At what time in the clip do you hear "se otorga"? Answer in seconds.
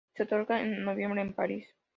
0.15-0.59